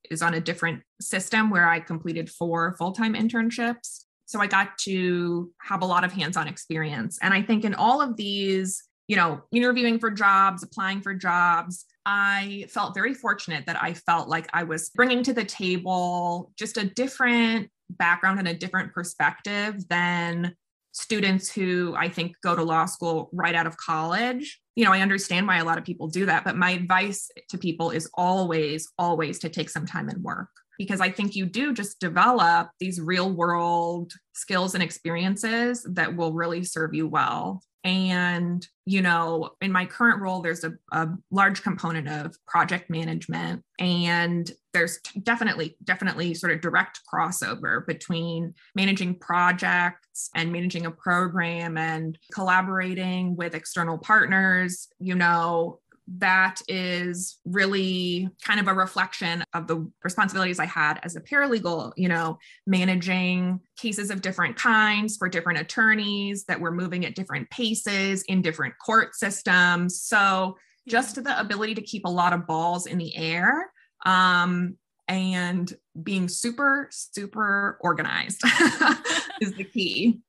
[0.10, 4.06] is on a different system where I completed four full time internships.
[4.28, 7.18] So I got to have a lot of hands on experience.
[7.22, 11.86] And I think in all of these, you know, interviewing for jobs, applying for jobs,
[12.06, 16.76] I felt very fortunate that I felt like I was bringing to the table just
[16.78, 20.54] a different background and a different perspective than
[20.92, 24.60] students who I think go to law school right out of college.
[24.76, 27.58] You know, I understand why a lot of people do that, but my advice to
[27.58, 31.74] people is always, always to take some time and work because I think you do
[31.74, 37.62] just develop these real world skills and experiences that will really serve you well.
[37.84, 43.64] And, you know, in my current role, there's a, a large component of project management.
[43.80, 50.92] And there's t- definitely, definitely sort of direct crossover between managing projects and managing a
[50.92, 54.90] program and collaborating with external partners.
[55.00, 61.16] You know, that is really kind of a reflection of the responsibilities I had as
[61.16, 67.06] a paralegal, you know, managing cases of different kinds for different attorneys that were moving
[67.06, 70.02] at different paces in different court systems.
[70.02, 73.70] So, just the ability to keep a lot of balls in the air
[74.06, 74.78] um,
[75.10, 78.42] and being super, super organized
[79.42, 80.22] is the key.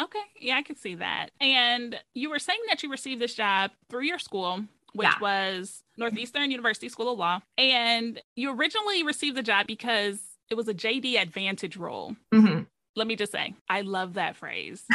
[0.00, 1.30] Okay, yeah, I can see that.
[1.40, 4.64] And you were saying that you received this job through your school,
[4.94, 5.18] which Yeah.
[5.20, 7.40] was Northeastern University School of Law.
[7.58, 12.16] And you originally received the job because it was a JD Advantage role.
[12.32, 12.66] Mhm.
[12.96, 14.84] Let me just say, I love that phrase.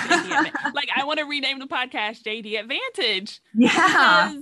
[0.74, 4.36] Like, I want to rename the podcast JD Advantage Yeah.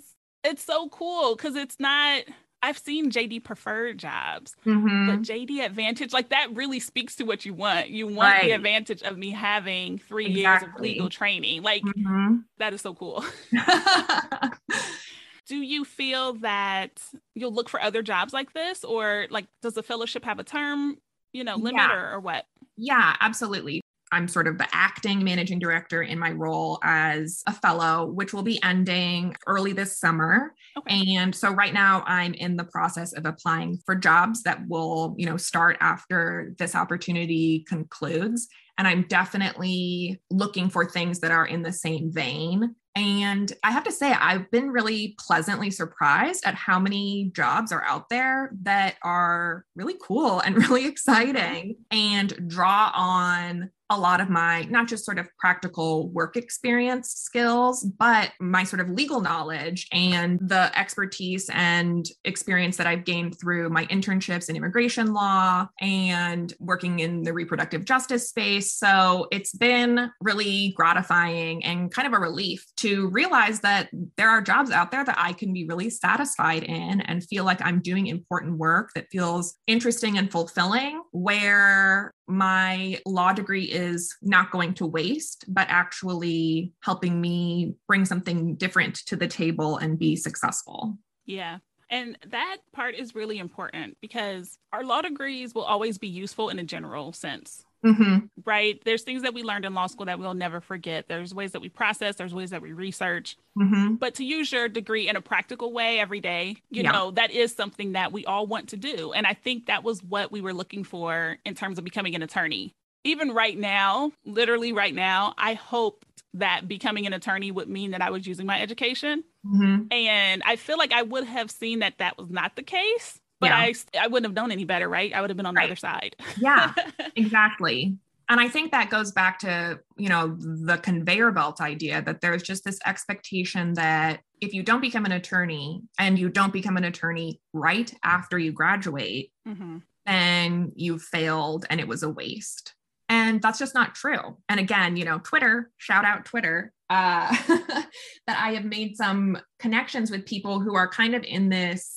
[0.44, 1.36] it's so cool.
[1.36, 2.24] Because it's not,
[2.62, 5.08] I've seen JD preferred jobs, Mhm.
[5.08, 7.90] but JD Advantage, like that really speaks to what you want.
[7.90, 11.64] You want the advantage of me having three years of legal training.
[11.64, 12.44] Like, Mhm.
[12.58, 13.24] that is so cool.
[15.48, 17.02] Do you feel that
[17.36, 20.98] you'll look for other jobs like this, or like does the fellowship have a term,
[21.34, 21.96] you know, limit Yeah.
[21.96, 22.46] or, or what?
[22.76, 23.82] Yeah, absolutely.
[24.12, 28.44] I'm sort of the acting managing director in my role as a fellow, which will
[28.44, 30.54] be ending early this summer.
[30.78, 31.16] Okay.
[31.16, 35.26] And so right now I'm in the process of applying for jobs that will, you
[35.26, 38.48] know, start after this opportunity concludes.
[38.78, 42.76] And I'm definitely looking for things that are in the same vein.
[42.98, 47.84] And I have to say, I've been really pleasantly surprised at how many jobs are
[47.84, 50.90] out there that are really cool and really mm-hmm.
[50.90, 57.12] exciting and draw on a lot of my not just sort of practical work experience
[57.12, 63.40] skills, but my sort of legal knowledge and the expertise and experience that I've gained
[63.40, 68.74] through my internships in immigration law and working in the reproductive justice space.
[68.74, 74.42] So it's been really gratifying and kind of a relief to realize that there are
[74.42, 78.08] jobs out there that I can be really satisfied in and feel like I'm doing
[78.08, 84.86] important work that feels interesting and fulfilling, where my law degree is not going to
[84.86, 90.98] waste, but actually helping me bring something different to the table and be successful.
[91.26, 91.60] Yeah.
[91.90, 96.60] And that part is really important because our law degrees will always be useful in
[96.60, 97.64] a general sense.
[97.86, 98.26] Mm-hmm.
[98.46, 98.82] right?
[98.86, 101.08] There's things that we learned in law school that we'll never forget.
[101.08, 103.38] There's ways that we process, there's ways that we research.
[103.58, 103.96] Mm-hmm.
[103.96, 106.92] But to use your degree in a practical way every day, you yeah.
[106.92, 109.14] know, that is something that we all want to do.
[109.14, 112.22] And I think that was what we were looking for in terms of becoming an
[112.22, 112.74] attorney.
[113.04, 118.02] Even right now, literally right now, I hope that becoming an attorney would mean that
[118.02, 119.24] I was using my education.
[119.46, 119.92] Mm-hmm.
[119.92, 123.48] And I feel like I would have seen that that was not the case but
[123.48, 123.58] yeah.
[123.58, 125.14] I I wouldn't have known any better, right?
[125.14, 125.64] I would have been on right.
[125.64, 126.16] the other side.
[126.38, 126.74] yeah,
[127.16, 127.98] exactly.
[128.30, 132.44] And I think that goes back to, you know, the conveyor belt idea that there's
[132.44, 136.84] just this expectation that if you don't become an attorney and you don't become an
[136.84, 139.78] attorney right after you graduate, mm-hmm.
[140.06, 142.76] then you failed and it was a waste.
[143.10, 144.38] And that's just not true.
[144.50, 150.12] And again, you know, Twitter, shout out Twitter, uh, that I have made some connections
[150.12, 151.97] with people who are kind of in this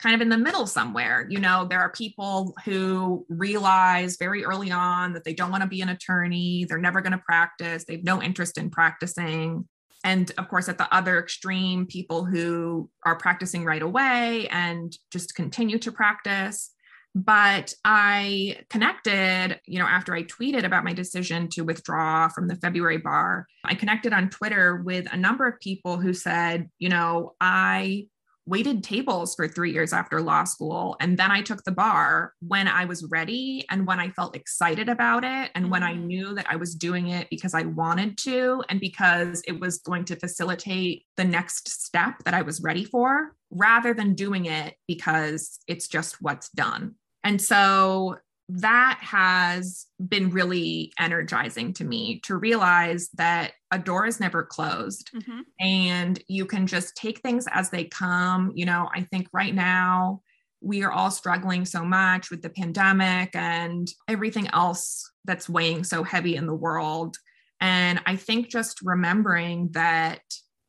[0.00, 1.26] kind of in the middle somewhere.
[1.28, 5.68] You know, there are people who realize very early on that they don't want to
[5.68, 9.66] be an attorney, they're never going to practice, they have no interest in practicing.
[10.04, 15.34] And of course, at the other extreme, people who are practicing right away and just
[15.34, 16.70] continue to practice.
[17.14, 22.54] But I connected, you know, after I tweeted about my decision to withdraw from the
[22.54, 27.34] February bar, I connected on Twitter with a number of people who said, you know,
[27.40, 28.06] I
[28.48, 30.96] waited tables for three years after law school.
[31.00, 34.88] And then I took the bar when I was ready and when I felt excited
[34.88, 36.04] about it and when I mm.
[36.04, 40.04] knew that I was doing it because I wanted to and because it was going
[40.06, 45.60] to facilitate the next step that I was ready for rather than doing it because
[45.66, 46.94] it's just what's done.
[47.24, 48.16] And so
[48.48, 55.10] that has been really energizing to me to realize that a door is never closed
[55.14, 55.40] mm-hmm.
[55.60, 58.52] and you can just take things as they come.
[58.54, 60.22] You know, I think right now
[60.62, 66.02] we are all struggling so much with the pandemic and everything else that's weighing so
[66.02, 67.16] heavy in the world.
[67.60, 70.20] And I think just remembering that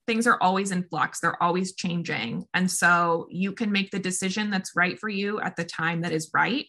[0.06, 2.46] things are always in flux, they're always changing.
[2.54, 6.12] And so you can make the decision that's right for you at the time that
[6.12, 6.66] is right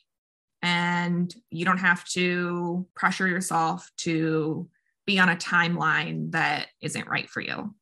[0.62, 4.68] and you don't have to pressure yourself to
[5.06, 7.74] be on a timeline that isn't right for you.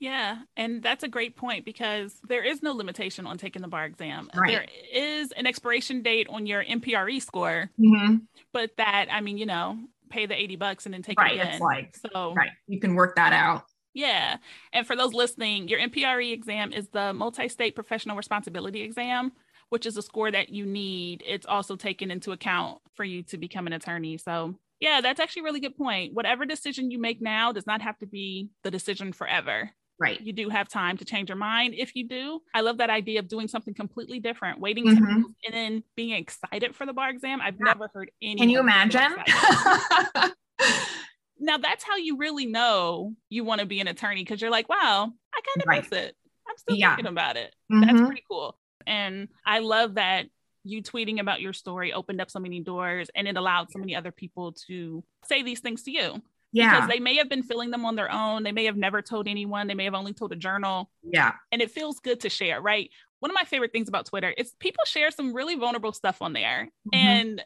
[0.00, 3.86] Yeah, and that's a great point because there is no limitation on taking the bar
[3.86, 4.28] exam.
[4.34, 4.50] Right.
[4.50, 8.16] There is an expiration date on your MPRE score, mm-hmm.
[8.52, 9.78] but that I mean, you know,
[10.10, 11.52] pay the 80 bucks and then take right, it again.
[11.52, 12.50] It's like so right.
[12.66, 13.64] You can work that out.
[13.94, 14.38] Yeah.
[14.72, 19.32] And for those listening, your MPRE exam is the multi-state professional responsibility exam
[19.68, 23.38] which is a score that you need, it's also taken into account for you to
[23.38, 24.18] become an attorney.
[24.18, 26.14] So, yeah, that's actually a really good point.
[26.14, 29.70] Whatever decision you make now does not have to be the decision forever.
[29.98, 30.20] Right.
[30.20, 32.40] You do have time to change your mind if you do.
[32.52, 35.22] I love that idea of doing something completely different, waiting mm-hmm.
[35.44, 37.40] and then being excited for the bar exam.
[37.40, 37.66] I've yeah.
[37.66, 38.36] never heard any.
[38.36, 39.00] Can you imagine?
[41.38, 44.68] now that's how you really know you want to be an attorney because you're like,
[44.68, 45.82] wow, I kind of right.
[45.82, 46.16] miss it.
[46.48, 46.96] I'm still yeah.
[46.96, 47.54] thinking about it.
[47.72, 47.86] Mm-hmm.
[47.86, 48.58] That's pretty cool.
[48.86, 50.26] And I love that
[50.64, 53.94] you tweeting about your story opened up so many doors and it allowed so many
[53.94, 56.22] other people to say these things to you.
[56.52, 56.70] Yeah.
[56.74, 58.44] Because they may have been feeling them on their own.
[58.44, 59.66] They may have never told anyone.
[59.66, 60.90] They may have only told a journal.
[61.02, 61.32] Yeah.
[61.50, 62.90] And it feels good to share, right?
[63.18, 66.32] One of my favorite things about Twitter is people share some really vulnerable stuff on
[66.32, 66.70] there.
[66.86, 66.94] Mm-hmm.
[66.94, 67.44] And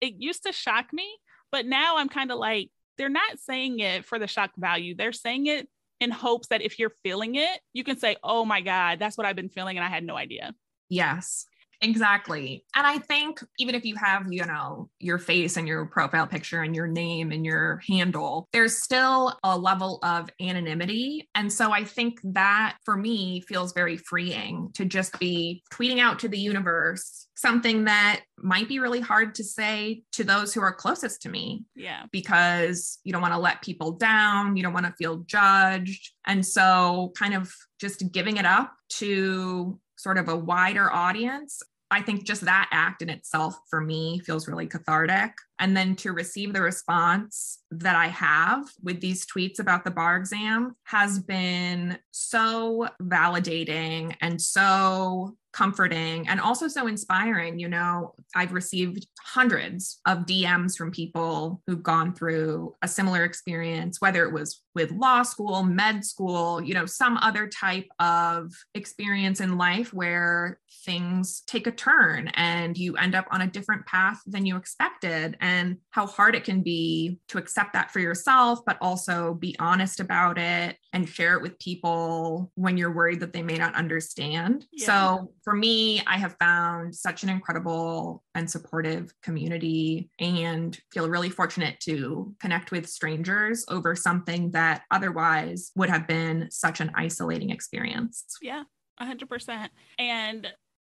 [0.00, 1.06] it used to shock me,
[1.52, 4.94] but now I'm kind of like, they're not saying it for the shock value.
[4.94, 5.68] They're saying it
[6.00, 9.26] in hopes that if you're feeling it, you can say, oh my God, that's what
[9.26, 9.76] I've been feeling.
[9.76, 10.54] And I had no idea.
[10.88, 11.46] Yes.
[11.82, 12.64] Exactly.
[12.74, 16.62] And I think even if you have, you know, your face and your profile picture
[16.62, 21.28] and your name and your handle, there's still a level of anonymity.
[21.34, 26.18] And so I think that for me feels very freeing to just be tweeting out
[26.20, 30.72] to the universe something that might be really hard to say to those who are
[30.72, 31.64] closest to me.
[31.74, 32.04] Yeah.
[32.10, 36.12] Because you don't want to let people down, you don't want to feel judged.
[36.26, 42.00] And so kind of just giving it up to sort of a wider audience, I
[42.00, 45.32] think just that act in itself for me feels really cathartic.
[45.58, 50.16] And then to receive the response that I have with these tweets about the bar
[50.16, 57.58] exam has been so validating and so comforting and also so inspiring.
[57.58, 64.00] You know, I've received hundreds of DMs from people who've gone through a similar experience,
[64.00, 69.40] whether it was with law school, med school, you know, some other type of experience
[69.40, 74.20] in life where things take a turn and you end up on a different path
[74.26, 78.76] than you expected and how hard it can be to accept that for yourself, but
[78.82, 83.42] also be honest about it and share it with people when you're worried that they
[83.42, 84.66] may not understand.
[84.72, 84.86] Yeah.
[84.86, 91.30] So for me, I have found such an incredible and supportive community and feel really
[91.30, 97.50] fortunate to connect with strangers over something that otherwise would have been such an isolating
[97.50, 98.24] experience.
[98.42, 98.64] Yeah,
[99.00, 99.68] 100%.
[100.00, 100.48] And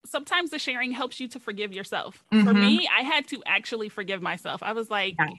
[0.05, 2.21] sometimes the sharing helps you to forgive yourself.
[2.33, 2.45] Mm-hmm.
[2.45, 4.61] For me, I had to actually forgive myself.
[4.61, 5.31] I was like, yes.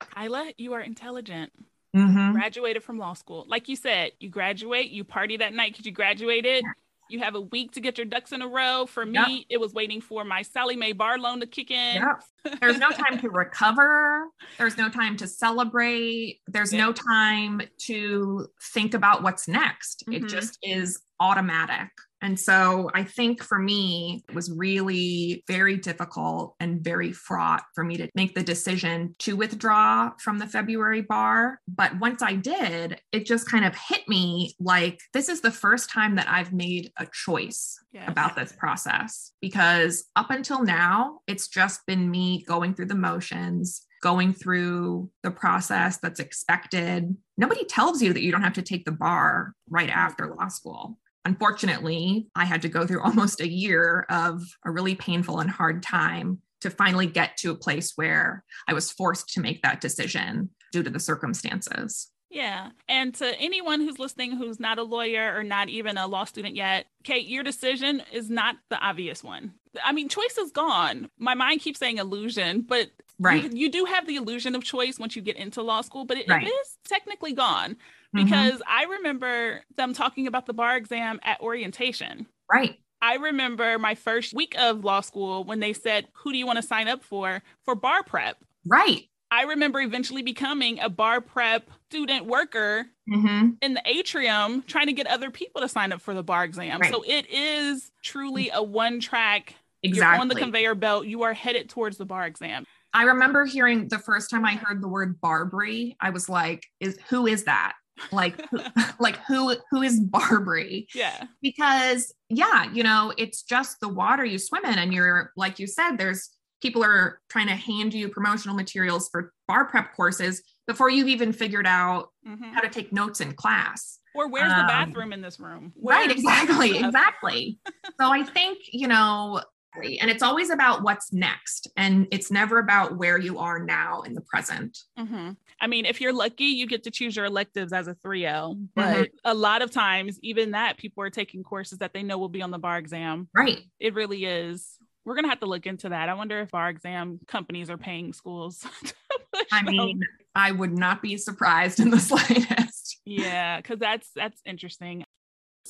[0.00, 1.50] Kyla, you are intelligent.
[1.96, 2.32] Mm-hmm.
[2.32, 3.46] Graduated from law school.
[3.48, 6.62] Like you said, you graduate, you party that night because you graduated.
[7.10, 8.86] You have a week to get your ducks in a row.
[8.86, 9.46] For me, yep.
[9.48, 11.96] it was waiting for my Sallie Mae bar loan to kick in.
[11.96, 12.60] Yep.
[12.60, 14.26] There's no time to recover.
[14.58, 16.40] There's no time to celebrate.
[16.46, 20.04] There's no time to think about what's next.
[20.06, 20.24] Mm-hmm.
[20.24, 21.90] It just is automatic.
[22.22, 27.84] And so I think for me, it was really very difficult and very fraught for
[27.84, 31.60] me to make the decision to withdraw from the February bar.
[31.66, 35.90] But once I did, it just kind of hit me like this is the first
[35.90, 38.04] time that I've made a choice yes.
[38.08, 43.86] about this process because up until now, it's just been me going through the motions
[44.02, 47.14] going through the process that's expected.
[47.36, 50.98] Nobody tells you that you don't have to take the bar right after law school.
[51.24, 55.82] Unfortunately, I had to go through almost a year of a really painful and hard
[55.82, 60.50] time to finally get to a place where I was forced to make that decision
[60.72, 62.10] due to the circumstances.
[62.30, 62.70] Yeah.
[62.88, 66.54] And to anyone who's listening who's not a lawyer or not even a law student
[66.54, 69.54] yet, Kate, your decision is not the obvious one.
[69.84, 71.10] I mean, choice is gone.
[71.18, 73.42] My mind keeps saying illusion, but right.
[73.42, 76.18] you, you do have the illusion of choice once you get into law school, but
[76.18, 76.46] it, right.
[76.46, 77.76] it is technically gone.
[78.14, 78.24] Mm-hmm.
[78.24, 78.62] because mm-hmm.
[78.66, 82.26] I remember them talking about the bar exam at orientation.
[82.52, 82.76] Right.
[83.02, 86.56] I remember my first week of law school when they said, Who do you want
[86.56, 87.42] to sign up for?
[87.64, 88.36] For bar prep.
[88.66, 89.04] Right.
[89.30, 93.50] I remember eventually becoming a bar prep student worker mm-hmm.
[93.62, 96.80] in the atrium, trying to get other people to sign up for the bar exam.
[96.80, 96.92] Right.
[96.92, 99.54] So it is truly a one track.
[99.82, 100.14] Exactly.
[100.14, 101.06] You're on the conveyor belt.
[101.06, 102.64] You are headed towards the bar exam.
[102.92, 106.98] I remember hearing the first time I heard the word BARBRI, I was like, "Is
[107.08, 107.74] who is that?"
[108.12, 108.40] Like
[108.98, 110.86] like who who is BARBRI?
[110.94, 111.24] Yeah.
[111.42, 115.66] Because yeah you know it's just the water you swim in and you're like you
[115.66, 116.30] said there's
[116.62, 121.32] people are trying to hand you promotional materials for bar prep courses before you've even
[121.32, 122.52] figured out mm-hmm.
[122.52, 123.98] how to take notes in class.
[124.14, 125.72] Or where's um, the bathroom in this room?
[125.74, 127.58] where's right exactly exactly.
[128.00, 129.42] So i think you know
[129.76, 134.14] and it's always about what's next and it's never about where you are now in
[134.14, 134.78] the present.
[134.98, 135.32] Mm-hmm.
[135.60, 138.96] i mean if you're lucky you get to choose your electives as a 3l but
[138.96, 139.04] mm-hmm.
[139.24, 142.42] a lot of times even that people are taking courses that they know will be
[142.42, 143.28] on the bar exam.
[143.34, 143.60] Right.
[143.78, 144.76] It really is.
[145.04, 146.08] We're gonna have to look into that.
[146.08, 148.66] I wonder if bar exam companies are paying schools
[149.52, 150.00] i mean
[150.34, 152.98] i would not be surprised in the slightest.
[153.04, 155.04] Yeah because that's that's interesting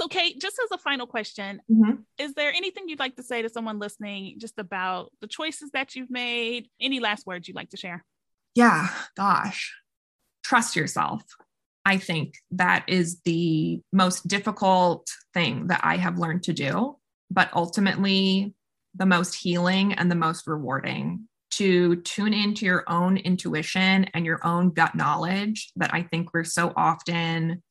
[0.01, 1.97] so, Kate, just as a final question, mm-hmm.
[2.19, 5.95] is there anything you'd like to say to someone listening just about the choices that
[5.95, 6.69] you've made?
[6.81, 8.03] Any last words you'd like to share?
[8.55, 9.77] Yeah, gosh,
[10.43, 11.23] trust yourself.
[11.85, 16.97] I think that is the most difficult thing that I have learned to do,
[17.31, 18.55] but ultimately
[18.95, 24.41] the most healing and the most rewarding to tune into your own intuition and your
[24.47, 27.63] own gut knowledge that I think we're so often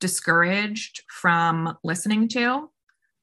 [0.00, 2.70] discouraged from listening to.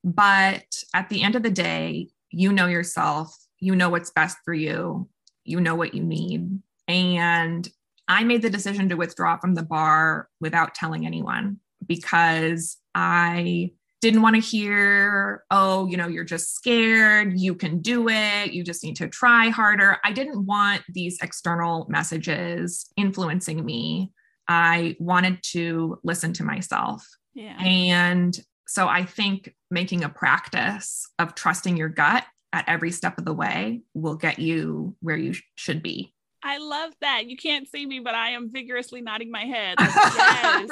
[0.04, 4.54] But at the end of the day, you know yourself, you know what's best for
[4.54, 5.10] you,
[5.44, 6.60] you know what you need.
[6.88, 7.68] And
[8.08, 13.72] I made the decision to withdraw from the bar without telling anyone because I
[14.02, 18.64] didn't want to hear, oh, you know, you're just scared, you can do it, you
[18.64, 19.98] just need to try harder.
[20.04, 24.12] I didn't want these external messages influencing me
[24.48, 27.08] I wanted to listen to myself.
[27.34, 27.58] Yeah.
[27.60, 28.38] And
[28.68, 32.24] so I think making a practice of trusting your gut
[32.54, 36.14] at every step of the way will get you where you sh- should be.
[36.42, 37.28] I love that.
[37.28, 39.80] You can't see me, but I am vigorously nodding my head.
[39.80, 40.70] Like, yes,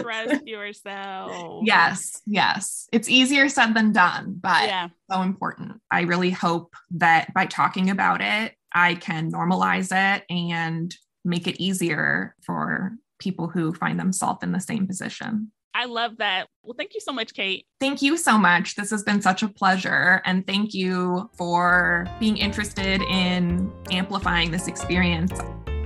[0.00, 1.62] trust yourself.
[1.64, 2.88] Yes, yes.
[2.90, 4.88] It's easier said than done, but yeah.
[5.08, 5.80] so important.
[5.88, 10.92] I really hope that by talking about it, I can normalize it and
[11.24, 12.92] make it easier for
[13.24, 15.50] people who find themselves in the same position.
[15.74, 16.46] I love that.
[16.62, 17.66] Well, thank you so much, Kate.
[17.80, 18.76] Thank you so much.
[18.76, 20.22] This has been such a pleasure.
[20.24, 25.32] And thank you for being interested in amplifying this experience.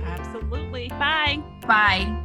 [0.05, 0.89] Absolutely.
[0.89, 1.41] Bye.
[1.65, 2.23] Bye.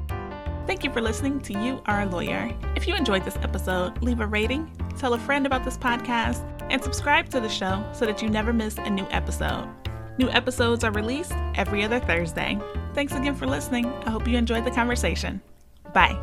[0.66, 2.54] Thank you for listening to You Are a Lawyer.
[2.76, 6.82] If you enjoyed this episode, leave a rating, tell a friend about this podcast, and
[6.82, 9.68] subscribe to the show so that you never miss a new episode.
[10.18, 12.58] New episodes are released every other Thursday.
[12.94, 13.86] Thanks again for listening.
[14.06, 15.40] I hope you enjoyed the conversation.
[15.92, 16.18] Bye.